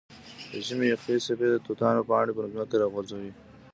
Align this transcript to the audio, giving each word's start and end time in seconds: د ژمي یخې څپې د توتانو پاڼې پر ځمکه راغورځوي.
د 0.49 0.53
ژمي 0.67 0.87
یخې 0.93 1.15
څپې 1.25 1.47
د 1.51 1.55
توتانو 1.65 2.01
پاڼې 2.09 2.31
پر 2.37 2.45
ځمکه 2.53 2.75
راغورځوي. 2.83 3.31